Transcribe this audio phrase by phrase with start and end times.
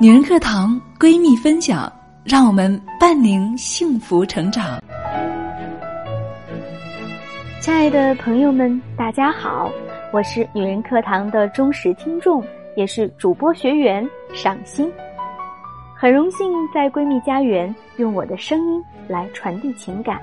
[0.00, 4.80] 女人课堂闺蜜分享，让我们伴您幸福成长。
[7.60, 9.68] 亲爱的朋友们，大家好，
[10.12, 12.40] 我是女人课堂的忠实听众，
[12.76, 14.88] 也是主播学员赏心。
[15.96, 20.20] 很荣幸在闺蜜家园用我的声音来传递情感。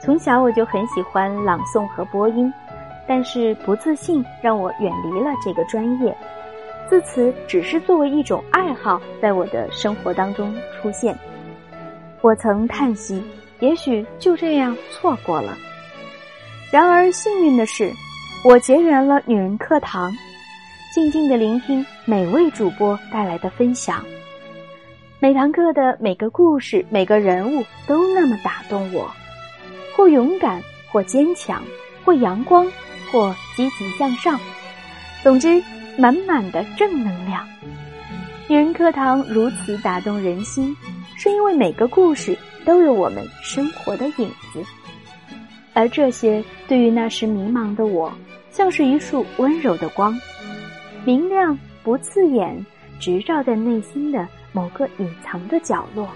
[0.00, 2.52] 从小我就很喜欢朗诵和播音，
[3.08, 6.16] 但是不自信让我远离了这个专业。
[6.88, 11.16] 自此，只是作为一种爱好，在我的生活当中出现。
[12.22, 13.22] 我曾叹息，
[13.60, 15.54] 也许就这样错过了。
[16.70, 17.92] 然而幸运的是，
[18.42, 20.10] 我结缘了女人课堂，
[20.94, 24.02] 静静的聆听每位主播带来的分享。
[25.20, 29.10] 每堂课的每个故事、每个人物都那么打动我，
[29.94, 31.62] 或勇敢，或坚强，
[32.02, 32.66] 或阳光，
[33.12, 34.40] 或积极向上。
[35.22, 35.62] 总之。
[35.98, 37.44] 满满的正能量，
[38.48, 40.72] 女人课堂如此打动人心，
[41.16, 44.62] 是因为每个故事都有我们生活的影子，
[45.74, 48.12] 而这些对于那时迷茫的我，
[48.52, 50.16] 像是一束温柔的光，
[51.04, 52.64] 明亮不刺眼，
[53.00, 56.08] 直照在内心的某个隐藏的角落。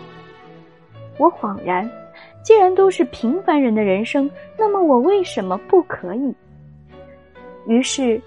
[1.19, 1.91] 我恍然，
[2.44, 6.33] 既然都是平凡人的人生，那么我为什么不可以？
[7.66, 8.22] 于是。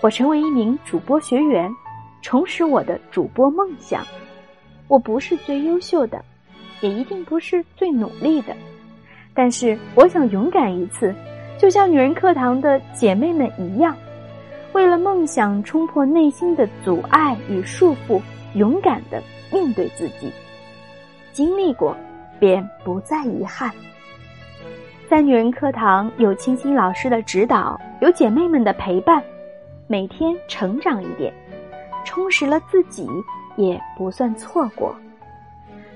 [0.00, 1.68] 我成为一名主播学员，
[2.22, 4.06] 重拾我的主播梦想。
[4.86, 6.24] 我不是最优秀的，
[6.80, 8.56] 也一定不是最努力的，
[9.34, 11.12] 但是我想勇敢一次，
[11.58, 13.96] 就像女人课堂的姐妹们一样，
[14.72, 18.20] 为了梦想冲破内心的阻碍与束缚，
[18.54, 19.20] 勇敢的
[19.52, 20.32] 面对自己。
[21.32, 21.96] 经历过，
[22.38, 23.70] 便不再遗憾。
[25.08, 29.22] 在女人课堂，有青青老师的指导，有姐妹们的陪伴。
[29.90, 31.32] 每天成长一点，
[32.04, 33.08] 充实了自己
[33.56, 34.94] 也不算错过，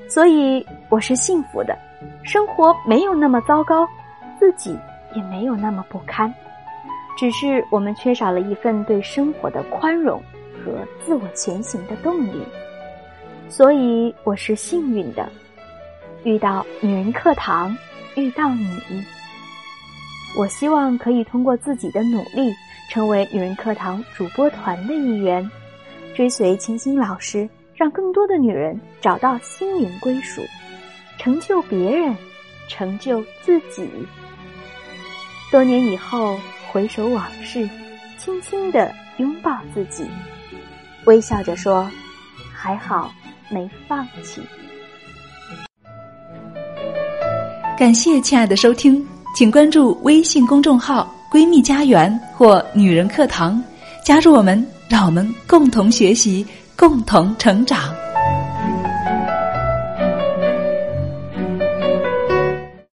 [0.09, 1.77] 所以我是幸福的，
[2.25, 3.87] 生活没有那么糟糕，
[4.41, 4.75] 自己
[5.15, 6.33] 也没有那么不堪，
[7.19, 10.19] 只是我们缺少了一份对生活的宽容
[10.65, 10.73] 和
[11.05, 12.43] 自我前行的动力，
[13.51, 15.29] 所以我是幸运的，
[16.25, 17.77] 遇到女人课堂，
[18.15, 18.81] 遇到你，
[20.37, 22.53] 我希望可以通过自己的努力。
[22.91, 25.51] 成为女人课堂主播团的一员，
[26.15, 30.43] 追随清新老师，让更多的女人找到心灵归属，
[31.17, 32.15] 成就别人，
[32.69, 33.89] 成就自己。
[35.51, 36.39] 多年以后
[36.71, 37.67] 回首往事，
[38.19, 40.07] 轻轻的拥抱自己，
[41.07, 41.91] 微笑着说
[42.53, 43.11] ：“还好
[43.49, 44.43] 没放弃。”
[47.79, 49.03] 感谢亲爱的收听，
[49.35, 51.13] 请关注微信公众号。
[51.33, 53.59] 闺蜜家园或女人课堂，
[54.05, 57.89] 加入我们，让我们共同学习，共同成长。